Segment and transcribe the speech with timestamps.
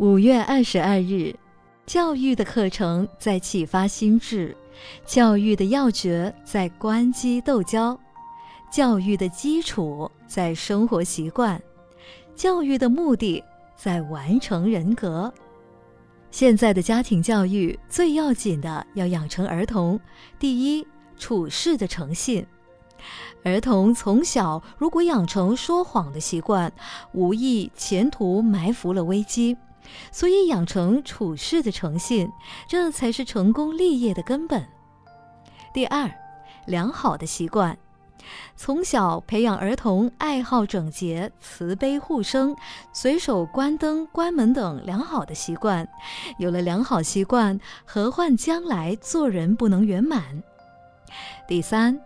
[0.00, 1.36] 五月二十二日，
[1.84, 4.56] 教育的课程在启发心智，
[5.04, 8.00] 教育的要诀在关机斗教，
[8.72, 11.60] 教育的基础在生活习惯，
[12.34, 13.44] 教育的目的
[13.76, 15.30] 在完成人格。
[16.30, 20.00] 现在的家庭教育最要紧的要养成儿童
[20.38, 20.86] 第一
[21.18, 22.46] 处事的诚信。
[23.44, 26.72] 儿童从小如果养成说谎的习惯，
[27.12, 29.54] 无意前途埋伏了危机。
[30.12, 32.30] 所以，养成处事的诚信，
[32.68, 34.66] 这才是成功立业的根本。
[35.72, 36.10] 第二，
[36.66, 37.76] 良好的习惯，
[38.56, 42.54] 从小培养儿童爱好整洁、慈悲护生、
[42.92, 45.88] 随手关灯、关门等良好的习惯。
[46.38, 50.42] 有了良好习惯，何患将来做人不能圆满？
[51.48, 52.00] 第三，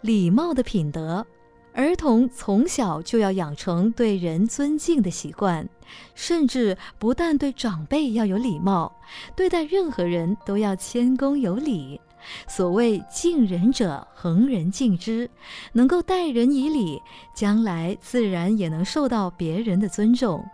[0.00, 1.26] 礼貌的品德。
[1.72, 5.68] 儿童从小就要养成对人尊敬的习惯，
[6.14, 8.92] 甚至不但对长辈要有礼貌，
[9.36, 12.00] 对待任何人都要谦恭有礼。
[12.46, 15.30] 所谓敬人者，恒人敬之，
[15.72, 17.00] 能够待人以礼，
[17.34, 20.44] 将来自然也能受到别人的尊重。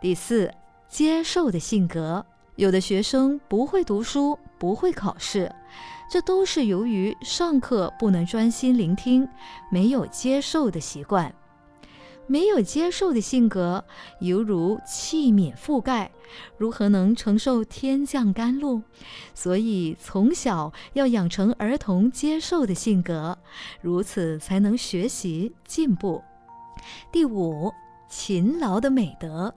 [0.00, 0.52] 第四，
[0.88, 2.24] 接受的性格。
[2.62, 5.52] 有的学生不会读书，不会考试。
[6.08, 9.28] 这都是由于上课不能专心聆听，
[9.68, 11.34] 没有接受的习惯，
[12.28, 13.84] 没有接受的性格，
[14.20, 16.08] 犹如器皿覆盖，
[16.56, 18.80] 如何能承受天降甘露？
[19.34, 23.36] 所以从小要养成儿童接受的性格，
[23.80, 26.22] 如此才能学习进步。
[27.10, 27.72] 第五，
[28.08, 29.52] 勤劳的美德，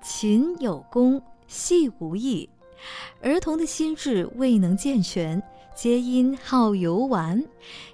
[0.00, 2.48] 勤有功，细无益。
[3.20, 5.42] 儿童的心智未能健全。
[5.74, 7.44] 皆因好游玩，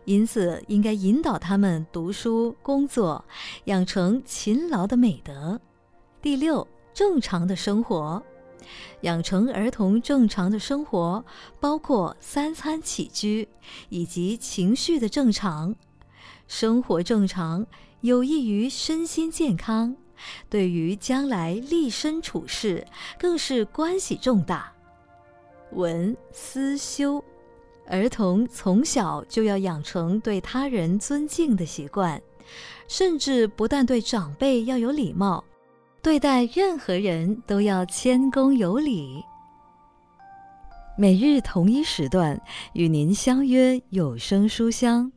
[0.05, 3.25] 因此应该引导他们读书、工作，
[3.65, 5.59] 养成勤劳的美德。
[6.21, 8.23] 第六，正常的生活，
[9.01, 11.25] 养成儿童正常的生活，
[11.59, 13.49] 包括三餐起居
[13.89, 15.75] 以及情绪的正常。
[16.47, 17.67] 生活正常
[18.03, 19.97] 有益于身心健康，
[20.49, 22.87] 对于将来立身处世
[23.19, 24.73] 更是关系重大。
[25.73, 27.23] 文思修。
[27.87, 32.23] 儿童从小就要养成对他人尊敬的习惯，
[32.87, 35.43] 甚至不但对长辈要有礼貌，
[36.01, 39.25] 对待任何人都要谦恭有礼。
[40.97, 42.41] 每日同一时段
[42.75, 45.11] 与您相约有声书香。